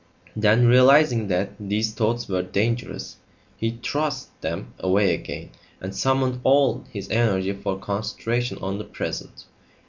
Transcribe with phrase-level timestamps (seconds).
[0.35, 3.17] Then realising that these thoughts were dangerous,
[3.55, 9.45] he thrust them away again and summoned all his energy for concentration on the present.